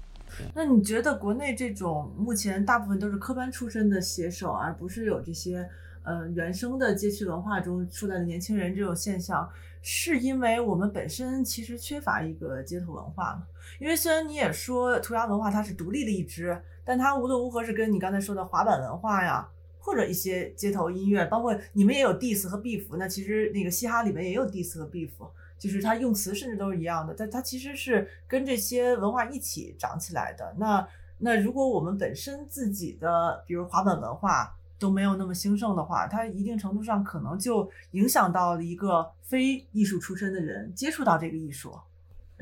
[0.53, 5.67] 那你觉得国内这种目前大部分都是科班出身的写手，而不是有这些
[6.03, 9.49] 呃原生的街区文化中出来的年轻人这种现象，
[9.81, 13.43] 是因为我们本身其实缺乏一个街头文化吗？
[13.79, 16.55] 因为虽然你也说涂鸦文化它是独立的一支。
[16.85, 19.47] 但它无论如何是跟你刚才说的滑板文化呀，
[19.79, 25.09] 或者一些街头音乐，包括你们也有 diss 和 beef，那其实那个嘻哈里面也有 diss 和 beef，
[25.57, 30.55] 就是它用词甚至都是一样的，但它其实是跟这些文化一起长起来的。
[30.57, 30.87] 那
[31.19, 41.73] 那如果我们本身自己的，比如滑板文化都没有那么兴盛的话，它一定程度上可能就影响到了一个非艺术出身的人接触到这个艺术。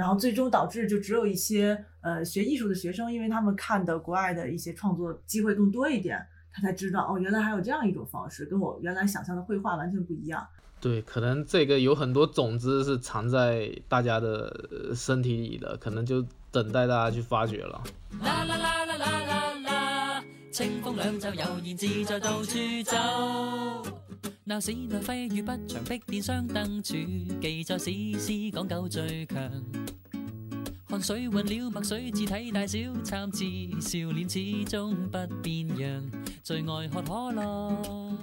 [0.01, 6.19] 然后最终导致就只有一些呃学艺术的学生，因为他们看的国外的一些创作机会更多一点，
[6.51, 10.43] 他才知道哦，原来还有这样一种方式，跟我原来想象的绘画完全不一样。
[10.79, 17.83] 对，可能这个有很多种子是藏在大家的身体里的，可能就等待大家去发掘了。
[18.23, 24.00] 啦啦啦啦啦啦啦，清风两袖悠然自在到处走。
[24.43, 26.93] 闹市内挥雨不长，碧殿双灯柱，
[27.41, 29.51] 记载史诗讲究最强。
[30.85, 33.45] 汗水混了墨水，字体大小参差，
[33.79, 36.11] 笑脸始终不变样，
[36.43, 38.17] 最爱喝可乐。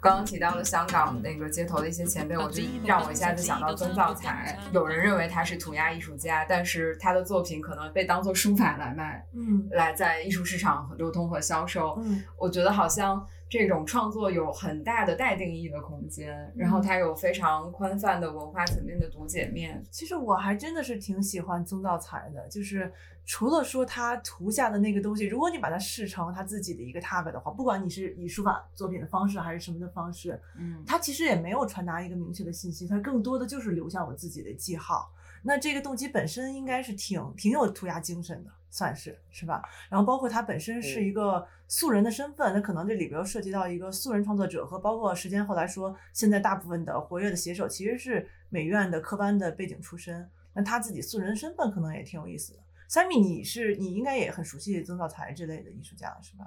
[0.00, 4.58] 刚刚提到了香港那个街头的一些前辈，我就让我一下子想到曾造才。
[4.72, 11.96] 有人认为他是涂鸦艺术家，但是他的作品可能被当做书法来卖，嗯来在艺术市场流通和销售。
[12.00, 19.82] 嗯我觉得好像这种创作有很大的待定义的空间，然后它有非常宽泛的文化层面的读解面。
[19.90, 22.92] 其实我还真的是挺喜欢曾道才的，就是
[23.28, 35.12] 除了说他图下的那个东西，如果你把它视成他自己的一个 tag 的话，不管你是以书法作品的方式还是什么的方式，嗯，他其实也没有传达一个明确的信息，他更多的就是留下我自己的记号。
[35.42, 39.62] 那这个动机本身应该是挺挺有涂鸦精神的，算是是吧？
[39.90, 52.60] 然后包括他本身是一个素人的身份，那可能这里边又涉及到一个素人创作者和包括时间后来说，现在大部分的活跃的写手其实是美院的科班的背景出身，那他自己素人身份可能也挺有意思的。
[52.88, 56.46] 三米，你是你应该也很熟悉曾造才之类的艺术家是吧？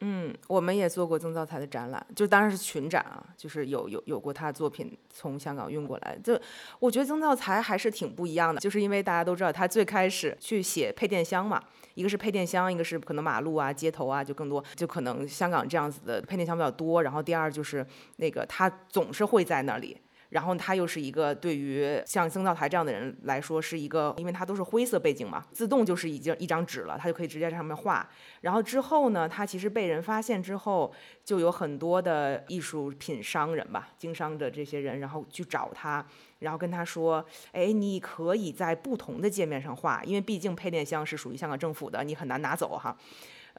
[0.00, 6.16] 嗯，我们也做过曾造才的展览，就当然是群展啊，就是有有有过他的作品从香港运过来。
[6.22, 6.40] 就
[6.78, 11.60] 我觉得曾造才还是挺不一样的，就是因为大家都知道他最开始去写配电箱嘛，
[11.94, 17.02] 一个是配电箱，一个是可能马路啊、街头啊，就更多，就可能香港这样子的配电箱比较多。
[17.02, 17.84] 然后第二就是
[18.18, 19.98] 那个他总是会在那里。
[20.30, 28.08] 然后他又是一个对于像曾造才这样的人来说是一个，因为他都是灰色背景嘛，自动就是已经一张纸了，他就可以直接在上面画。
[28.42, 30.92] 然后之后呢，他其实被人发现之后，
[31.24, 36.06] 就有很多的艺术品商人吧，经商的这些人，然后去找他，
[36.40, 42.96] 然后跟他说，哎，你可以在不同的界面上画，因为毕竟配电箱是属于香港政府的，你很难拿走哈。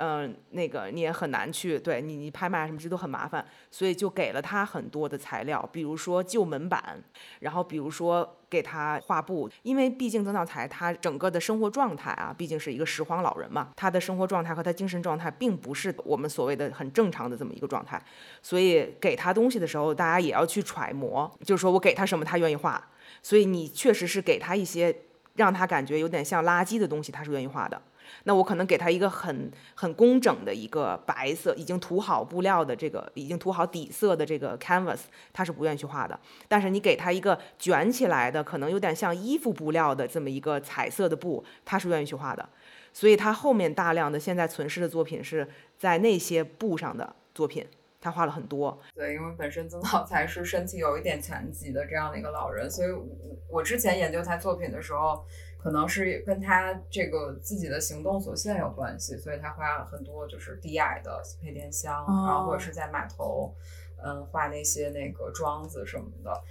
[0.01, 7.03] 嗯，那个你也很难去，对你你拍卖什么这都很麻烦，所以就给了他很多的材料，比如说旧门板，
[7.41, 18.01] 然后比如说给他画布，因为毕竟曾造才他整个的生活状态啊，毕竟是一个拾荒老人嘛，他的生活状态和他精神状态并不是我们所谓的很正常的这么一个状态，
[18.41, 22.81] 所以给他东西的时候，大家也要去揣摩，就是说我给他什么他愿意画，
[23.21, 24.95] 所以你确实是给他一些
[25.35, 27.81] 让他感觉有点像垃圾的东西，他是愿意画的。
[28.23, 34.99] 那我可能给他一个很很工整的一个白色，已经涂好布料的这个，已经涂好底色的这个 canvas，
[35.33, 36.19] 他是不愿意去画的。
[36.47, 42.47] 但是你给他一个卷起来的，可能有点像衣服布料的这么一个彩色的布，他是愿意去画的。
[42.91, 47.65] 所以他后面大量的现在存世的作品是在那些布上的作品，
[48.01, 48.79] 他画了很多。
[48.95, 52.89] 对，因为本身曾造才是身体有一点残疾的这样的一个老人，所以
[53.49, 55.23] 我之前研究他作品的时候。
[55.61, 63.53] 可能是跟他这个自己的行动所限有关系，所以他画了很多就是低矮的配电箱，哦然后或者是在码头，
[64.03, 66.43] 嗯，画那些那个桩子什么的。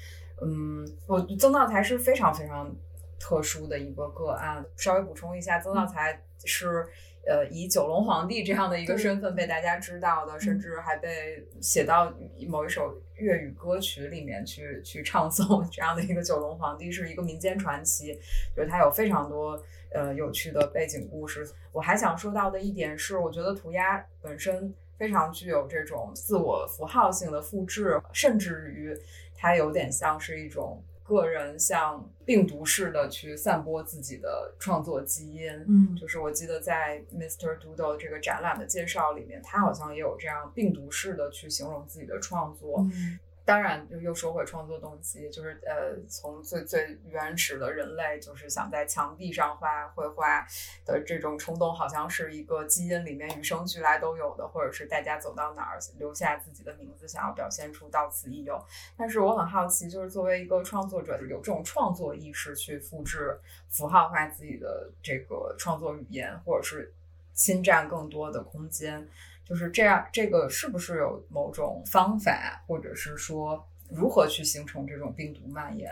[0.42, 2.70] 嗯，我曾道才是非常非常
[3.18, 4.64] 特殊的一个个案。
[4.76, 6.86] 稍微补充一下，曾道才是。
[7.28, 12.10] 呃，以九龙皇帝这样的一个身份被大家知道的，甚至还被写到
[12.48, 15.62] 某一首粤语歌曲里面去去唱诵。
[15.70, 18.18] 这样的一个九龙皇帝是一个民间传奇，
[18.56, 19.62] 就是它有非常多
[19.92, 21.46] 呃有趣的背景故事。
[21.70, 28.98] 我还想说到的一点是，我觉得涂鸦本身非常具有这种自我符号性的复制，甚至于
[29.36, 30.82] 它有点像是一种。
[31.08, 37.58] 个人像病毒似的去散播自己的创作基因，嗯就是我记得在 Mr.
[37.58, 42.80] Doodle 这个展览的介绍里面，他好像也有这样病毒式的去形容自己的创作。
[42.92, 43.18] 嗯
[43.48, 50.46] 当然，就又说回创作动机，就是呃，从最最原始的人类，就是想在墙壁上画绘画
[50.84, 58.62] 的这种冲动，好像是一个基因里面与生俱来都有的，或者是大家走到哪儿留下自己的名字，想要表现出到此一游。
[58.98, 66.92] 但是我很好奇，就是作为一个创作者，有这种创作意识去复制符号化自己的这个创作语言，或者是
[67.32, 69.08] 侵占更多的空间。
[69.48, 75.90] 就是这样，这个是不是有某种方法，或者是说如何去形成这种病毒蔓延？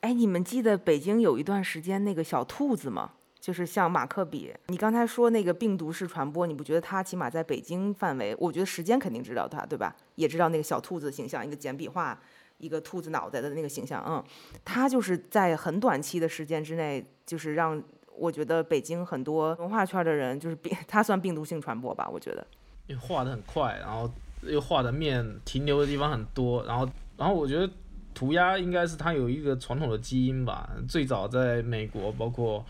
[0.00, 3.14] 哎，你们记得北京有一段时间那个小兔子吗？
[3.40, 9.96] 就是像马克笔，你刚才说那个病毒式传播，你不觉得它起码在北京范围，我觉得时间肯定知道它，对吧？
[10.14, 12.16] 也知道那个小兔子形象，一个简笔画，
[12.58, 14.24] 一个兔子脑袋的那个形象，嗯，
[14.64, 17.82] 它就是在很短期的时间之内，就是让
[18.16, 22.46] 我觉得北京很多文化圈的人，就是病， 它算病毒性传播吧，我觉得。
[22.86, 24.10] 因为画的很快，然后
[24.42, 27.68] 又画的面停留的地方很多，然后然后我觉得
[28.12, 32.64] 涂鸦应该是它有一个传统的基因吧，最早在美国包括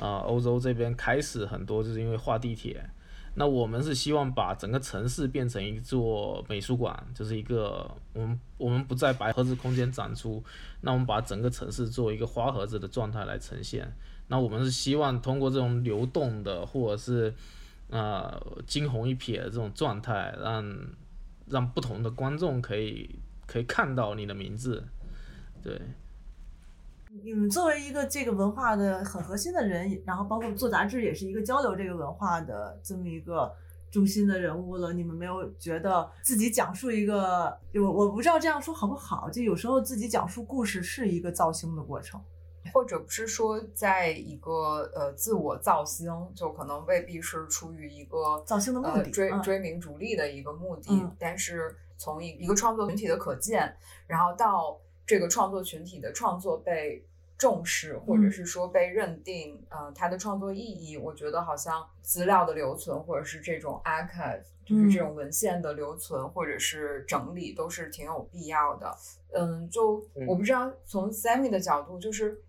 [0.00, 2.82] 呃欧洲这边开始很多就是因为画地铁，
[3.34, 10.42] 那我们是希望把整个城市变成一座美术馆，就是一个我们我们不在白盒子空间展出，
[10.80, 13.86] 那我们把整个城市做一个花盒子的状态来呈现。
[14.28, 17.34] 那我们是希望通过这种流动的或者是
[17.88, 20.78] 呃惊鸿一瞥的这种状态，让
[21.46, 24.84] 让不同的观众可以可以看到你的名字，
[25.62, 25.80] 对。
[27.22, 33.50] 你们作为一个这个文化的很核心的人，然后包括做杂志也是一个交流这个文化的这么一个
[33.90, 42.20] 中心的人物了，你们没有觉得自己讲述一个，我我不知道这样说好不好，就有时候自己讲述故事是一个造星的过程。
[42.72, 49.12] 或者不是说在一个呃自我造星，就可能未必是出于一个造星的目呃的嗯。
[49.12, 51.16] 追追名逐利的一个目的，嗯。
[51.18, 53.76] 但是从一一个创作群体的可见，
[54.06, 57.04] 然后到这个创作群体的创作被
[57.36, 58.30] 重视，或者嗯。
[58.30, 65.00] 是说被认定，呃，它的创作意义，我觉得好像资料的留存，或者是这种 archive，就是这嗯。
[65.00, 68.96] 种文献的留存，或者是整理，都是挺有必要的。
[69.32, 72.42] 嗯，就我不知道从 Sammy 的角度，就是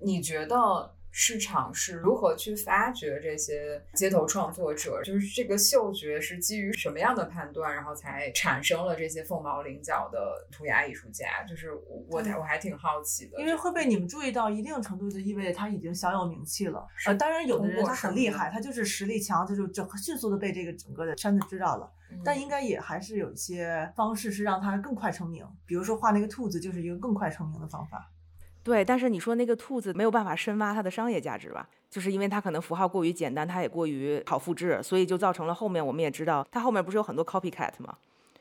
[0.00, 5.02] 你觉得市场是如何去发掘这些街头创作者？
[5.02, 11.42] 就是这个嗅觉是基于什么样的判断，然后才产生了这些凤毛麟角的涂鸦艺术家？
[11.48, 16.86] 就是我我我还挺好奇的，因为会被你们注意到，一定程度就意味着他已经小有名气了。
[17.06, 21.90] 呃，当然有的人他很厉害，他就是实力强，他就整迅速的被这个整个的圈子知道了。
[22.12, 28.10] 嗯但应该也还是有一些方式是让他更快成名，比如说画那个兔子就是一个更快成名的方法。
[28.62, 31.68] 对，但是你说那个兔子没有办法深挖它的商业价值吧？
[31.88, 37.96] 就是因为它可能符号过于简单，它也过于好复制，所以就造成了后面我们也知道，它后面不是有很多 copycat 吗？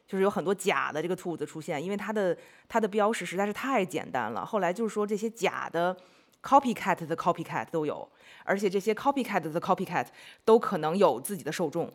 [0.05, 4.45] 就是有很多假的这个兔子出现，因为它的它的标识实在是太简单了。
[4.45, 5.95] 后来就是说这些假的
[6.43, 8.07] copycat 的 copycat 都有，
[8.43, 10.07] 而且这些 copycat 的 copycat
[10.43, 11.91] 都可能有自己的受众。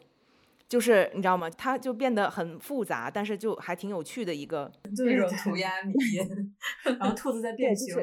[0.69, 1.49] 就是你知道吗？
[1.51, 5.95] 它就变得很复杂，但是就还挺有趣的一个这种涂鸦迷，
[6.99, 7.95] 然后兔子在变形，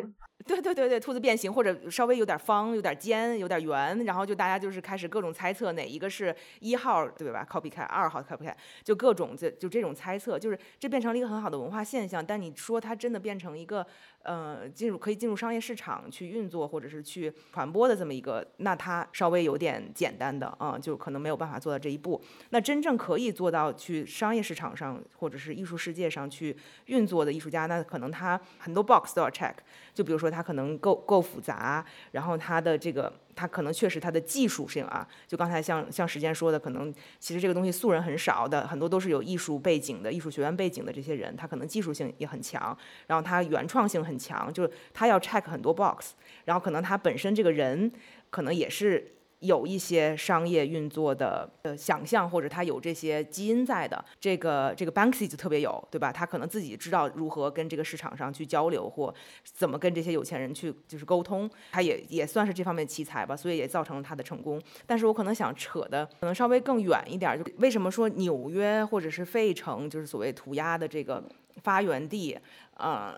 [0.52, 12.26] 对对对对，兔子变形或者稍微有点方、有点尖、有点圆，然后就大家就是开始各种猜测哪一个是一号，对吧？copycat，二号 copycat，就各种这就这种猜测，就是这变成了一个很好的文化现象。
[12.26, 13.86] 但你说它真的变成一个
[14.24, 22.22] 呃进入可以进入商业市场去运作或者是去传播的这么一个，那它稍微有点简单的啊、就可能没有办法做到这一步。
[22.50, 26.56] 那真正可以做到去商业市场上或者是艺术世界上去
[26.88, 29.54] 运作的艺术家，那可能他很多 box 都要 check。
[29.94, 42.76] 就比如说他它可能够够复杂，然后它的这个它可能确实它的技术性啊，就刚才像像时间说的，可能其实这个东西素人很少的，很多都是有艺术背景的、艺术学院背景的这些人，他可能技术性也很强，
[43.06, 46.14] 然后他原创性很强，就是他要 check 很多 box，
[46.46, 47.92] 然后可能他本身这个人
[48.32, 49.14] 可能也是。
[49.42, 56.12] 有一些商业运作的呃想象，或者他有这些基因在的，这个这个 Banksy 就特别有，对吧？
[56.12, 64.62] 他可能自己知道如何跟这个市场上去交流，或怎么跟这些有钱人去就是沟通，他也也算是这方面奇才吧，所以也造成了他的成功。
[64.86, 71.24] 但是我可能想扯的可能稍微更远一点儿，就为什么说纽约或者是费城就是所谓涂鸦的这个
[71.64, 72.38] 发源地，
[72.78, 73.16] 呃，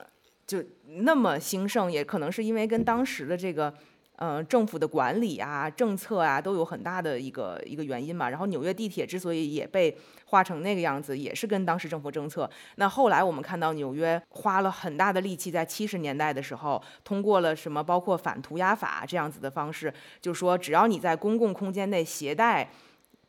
[0.47, 3.73] 就那么兴盛，也可能是因为跟当时的这个。
[4.15, 8.29] 呃，政府的管理啊、政策啊，都有很大的一个一个原因嘛。
[8.29, 12.49] 然后纽约地铁之所以也被画成那个样子，也是跟当时政府政策。
[12.75, 22.69] 那后来我们看到纽约花了很大的力气，在七十年代的时候，通过了什么包括反涂鸦法这样子的方式，就是说只要你在公共空间内携带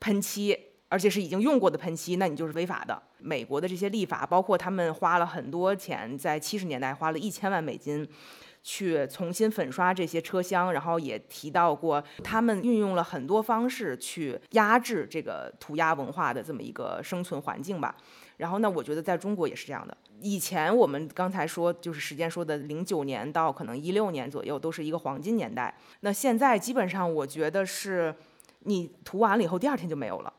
[0.01, 0.59] 喷漆。
[0.91, 3.03] 而且是已经用过的喷漆，那你就是违法的。
[3.19, 8.07] 美国的这些立法，包括他们花了很多钱，在七十年代花了一千万美金，
[8.65, 17.95] 去重新粉刷这些车厢，然后也提到过，他们运用了很多方式去压制这个涂鸦文化的这么一个生存环境吧。
[18.39, 19.97] 然后呢，我觉得在中国也是这样的。
[20.21, 25.73] 以前我们刚才说，就是时间说的零九年到可能一六年左右，都是一个黄金年代。
[26.01, 28.13] 那现在基本上，我觉得是
[28.61, 30.33] 你涂完了以后，第二天就没有了。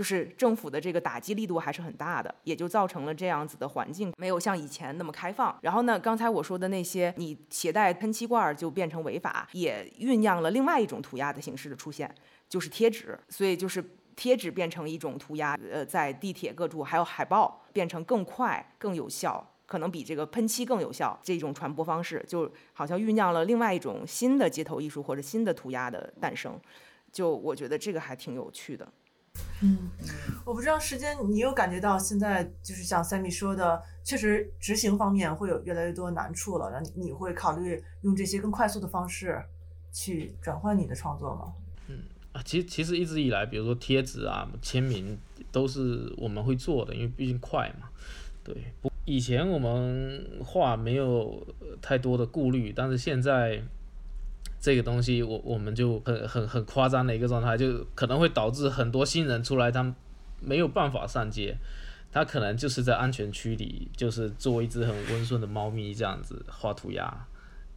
[0.00, 5.54] 就是政府的这个打击力度还是很大的，也就造成了这样子的环境没有像以前那么开放。
[5.60, 12.14] 然后呢，刚才我说的那些，你携带喷漆罐就变成违法，也酝酿了另外一种涂鸦的形式的出现，
[12.48, 13.20] 就是贴纸。
[13.28, 13.84] 所以就是
[14.16, 19.46] 贴纸变成一种涂鸦，呃，在地铁各处还有海报变成更快、更有效。
[19.66, 26.58] 可能比这个喷漆更有效，这种传播方式就好像酝酿了另外一种新的街头艺术或者新的涂鸦的诞生。
[27.12, 28.90] 就我觉得这个还挺有趣的。
[29.62, 29.90] 嗯，
[30.44, 36.70] 我不知道时间，你有感觉到现在就是像 Sammy 说的，确实执行方面会有越来越多难处了。
[36.72, 39.38] 那你你会考虑用这些更快速的方式
[39.92, 41.52] 去转换你的创作吗？
[41.88, 45.18] 嗯啊，其实其实一直以来，比如说贴纸啊、签名
[45.52, 47.90] 都是我们会做的，因为毕竟快嘛。
[48.42, 53.62] 对，不，以前我们画没有呃太多的顾虑，但是现在
[54.60, 59.94] 这个东西我我们就很很很夸张的一个状态，就可能会导致很多新人出来，他
[60.38, 61.56] 没有办法上街，
[62.12, 67.26] 他可能就是在安全区里，就是做一只很温顺的猫咪这样子画涂鸦。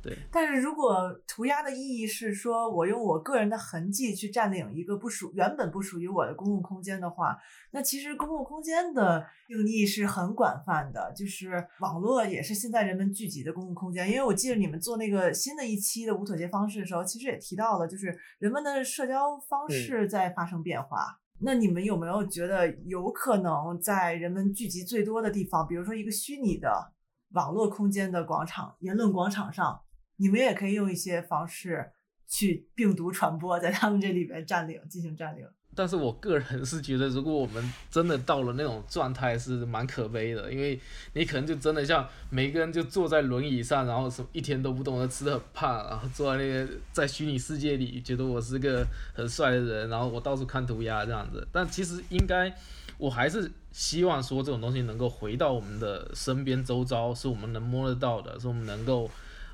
[0.03, 7.37] 对，但是如果涂鸦的意义是说我用我个人的痕迹去占领一个不属原本不属于我的公共空间的话，
[7.71, 14.11] 那其实公共空间的定义是很广泛的，就是网络也是现在人们聚集的公共空间。
[14.11, 21.17] 因为我记得你们做那个新的一期的无妥协方式的时候，其实也提到了，就是人们的社交方式在发生变化。
[21.39, 26.91] 那你们有没有觉得有可能在人们聚集最多的地方，比如说一个虚拟的
[27.31, 29.79] 网络空间的广场、言论广场上？
[30.17, 31.91] 你们也可以用一些方式
[32.27, 35.45] 去病毒传播，在他们这里边占领，进行占领。
[35.75, 40.79] 但是我个人是觉得，如果我们真的到了那种状态，是蛮可悲的，因为
[41.13, 48.85] 你可能就真的像每个人就坐在轮椅上，然后什么一天都不动，吃的很胖，然后坐在那个在虚拟世界里，觉得我是个
[49.15, 51.47] 很帅的人，然后我到处看涂鸦这样子。
[51.51, 52.55] 但其实应该，
[52.99, 59.09] 我还是希望说这种东西能够回到我们的身边周遭，是我们能摸得到的，是我们能够。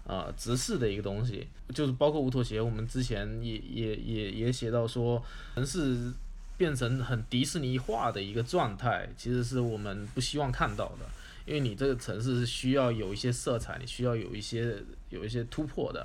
[0.10, 6.12] 啊，直视的一个东西，就是包括无妥协，我们之前也也也也写到说，城市
[6.58, 11.06] 变成很迪士尼化的一个状态，其实是我们不希望看到的，
[11.46, 16.04] 因为你这个城市是需要有一些色彩，你需要有一些有一些突破的，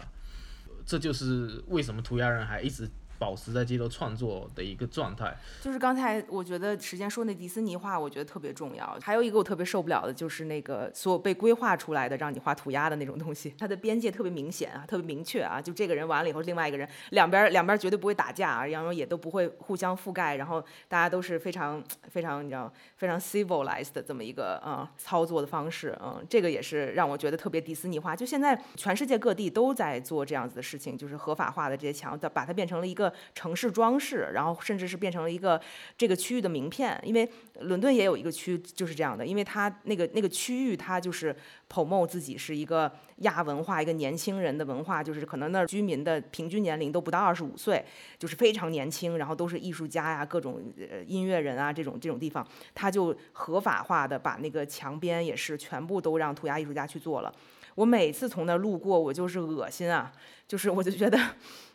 [0.85, 2.87] 这就是为什么涂鸦人还一直。
[3.25, 8.99] 保持在街头创作的一个状态，就是刚才我觉得时间说那迪士尼画，我觉得特别重要。
[9.01, 15.59] 还有一个我特别受不了的就是那个所有被规划出来的让你画涂鸦的那种东西， 它的边界特别明显啊，特别明确啊。
[15.59, 28.14] 就这个人完了以后，另外一个人两边两边绝对不会打架啊，然后也都不会互相覆盖，然后大家都是非常非常你知道非常 civilized 的这么一个嗯操作的方式，嗯，这个也是让我觉得特别迪士尼化。
[28.14, 33.14] 就现在全世界各地都在做这样子的事情，就是合法化的这些墙，把它变成了一个。
[33.35, 35.61] 城市装饰，然后甚至是变成了一个
[35.97, 37.29] 这个区域的名片，因为
[37.61, 41.35] 伦敦也有一个区就是这样的，因为它那个那个区域它就是
[41.69, 47.85] promote 自己是一个亚文化，一个年轻人的文化，就是可能那儿居民的平均年龄都不到二十五岁，
[48.19, 50.61] 就是非常年轻，然后都是艺术家呀，各种
[51.07, 57.33] 音乐人啊这种这种地方，他就合法化的把那个墙边也是全部都让涂鸦艺术家去做了。
[57.75, 60.12] 我每次从那儿路过，我就是恶心啊，
[60.47, 61.18] 就是我就觉得。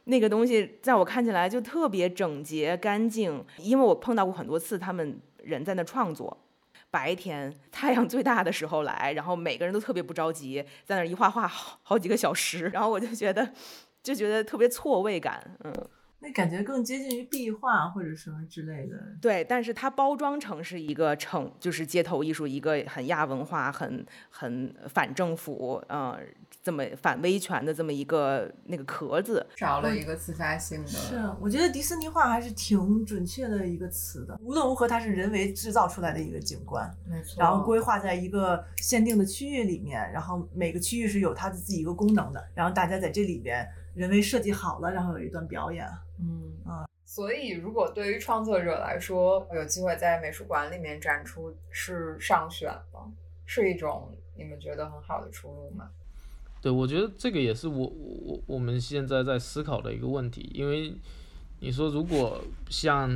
[0.06, 6.36] 那个东西在我看起来就特别整洁干净，因为我碰到过很多次，他们人在那创作，
[6.90, 13.54] 白天太阳最大的时候来，然后每个人都特别不着急，在那一画画好好几个小时，然后我就觉得
[14.02, 15.74] 就觉得特别错位感，嗯。
[16.22, 18.98] 那感觉更接近于壁画或者什么之类的。
[19.22, 26.20] 对，但是它包装成是一个城，就是街头艺术，一个很亚文化、很很反政府，嗯，
[26.62, 30.88] 这么反威权的这么一个那个壳子，少了一个自发性的。
[30.88, 34.38] 是，我觉得迪士尼画还是挺准确的一个词的。
[34.44, 37.42] 无论如何，它是人为制造出来的一个景观，没错。
[37.42, 43.66] 然后规划在一个限定的区域里面，然后每个区域是有它的自己一个功能的，然后大家在这里边。
[43.96, 45.86] 人为设计好了，然后有一段表演。
[46.20, 53.12] 嗯啊，所以如果对于创作者来说，有机会在美术馆里面展出是上选吗？
[53.46, 55.90] 是一种你们觉得很好的出路吗？
[56.62, 60.52] 对，我觉得这个也是我我我们现在在思考的一个问题。
[60.54, 60.94] 因为
[61.62, 63.10] 你说如果像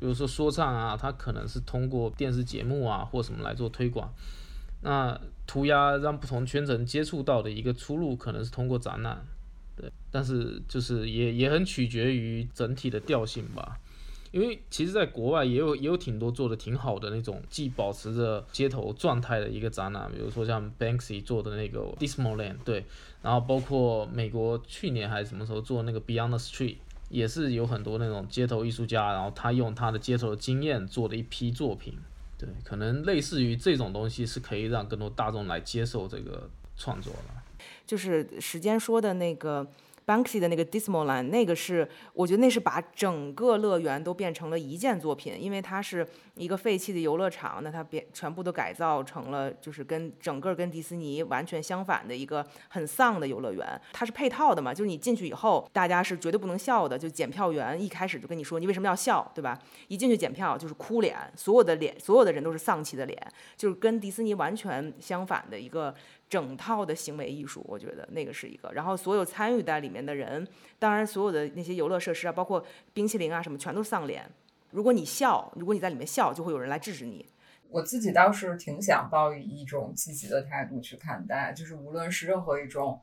[0.00, 4.10] 比如说说唱啊，它可能是通过电视节目啊或什么来做推广，
[4.82, 9.22] 那涂鸦让不同圈层接触到的一个出路，可能是通过展览。
[9.76, 13.78] 对，但是就是也也很取决于整体的调性吧，
[14.32, 22.84] 因为其实，在国外也有也有挺多做的挺好的那种，既保持着街头状态的一个展览，比如说像 Banksy 做的那个 Dismaland，对，
[23.22, 26.76] 然后包括美国去年还是什么时候做那个 Beyond the Street，
[27.10, 31.94] 也是有很多那种街头艺术家，然后他用他的街头的经验做的一批作品，
[32.38, 37.42] 对，可能类似于这种东西是可以让更多大众来接受这个创作了。
[37.86, 39.66] 就是时间说的那个。
[40.06, 46.06] Banksy 的那个 Dismal Land，那个是我觉得那是把整个乐园都变成了一件作品，因为它是
[46.36, 53.66] 一个废弃的游乐场，那它变全部都改造成了就是跟整个跟迪士尼完全相反的一个很丧的游乐园。
[53.92, 59.58] 它是配套的嘛，就是你进去以后，大家是绝对不能笑的，就检票员一开始就跟你说你为什么要笑，对吧？
[59.88, 63.20] 一进去检票就是哭脸，所有的脸，所有的人都是丧气的脸，
[63.56, 65.94] 就是跟迪士尼完全相反的一个
[66.28, 67.64] 整套的行为艺术。
[67.66, 69.96] 我觉得那个是一个，然后所有参与在里面。
[70.06, 70.46] 的人，
[70.78, 74.30] 当然所有的那些游乐设施啊，包括冰淇淋啊什么，全都是丧脸。
[74.70, 77.26] 如果你笑，如果你在里面笑，就会有人来制止你。
[77.68, 83.00] 我自己倒是挺想抱以一种积极的态度去看待，就是无论是任何一种。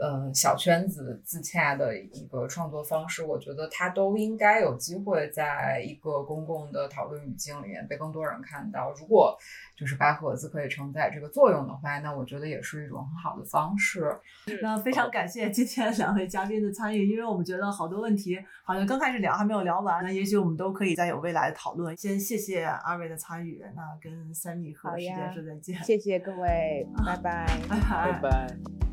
[0.00, 8.92] 呃，小圈子自洽的一个创作方式，我觉得它都应该有机会在一个公共的讨论语境里面被更多人看到。
[8.92, 9.36] 如果
[9.76, 14.18] 就是白盒子可以承载这个作用的话，那我觉得也是一种很好的方式。
[14.62, 21.96] 那非常感谢今天两位嘉宾的参与，因为我们觉得好多问题好像刚开始聊还没有聊完，那也许我们都可以再有未来的讨论。
[21.96, 28.12] 先谢谢二位的参与，那跟 Sunny 和时间说再见，谢谢各位，拜拜，拜拜。
[28.12, 28.89] 拜拜。